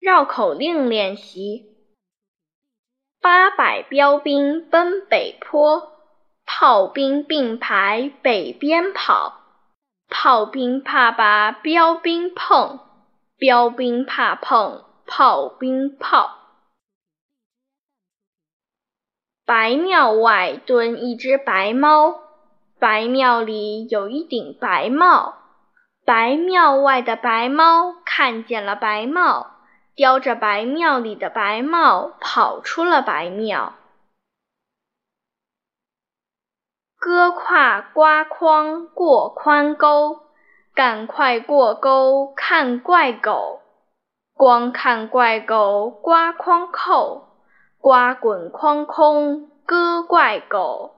[0.00, 1.76] 绕口令练习：
[3.20, 5.92] 八百标兵奔北坡，
[6.46, 9.34] 炮兵并排北边跑。
[10.08, 12.78] 炮兵怕把标兵碰，
[13.36, 16.38] 标兵怕碰炮兵炮。
[19.44, 22.20] 白庙外蹲一只白猫，
[22.78, 25.34] 白庙里有一顶白帽。
[26.06, 29.57] 白庙外的白猫看见了白帽，
[29.98, 33.74] 叼着白庙里的白帽跑出了白庙。
[37.00, 40.20] 哥挎瓜筐过宽沟，
[40.72, 43.60] 赶快过沟看怪狗。
[44.34, 47.30] 光看怪狗瓜筐扣，
[47.78, 50.94] 瓜滚筐空哥怪狗。